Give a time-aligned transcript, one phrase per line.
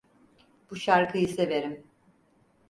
[0.69, 1.83] Bu şarkıyı severim.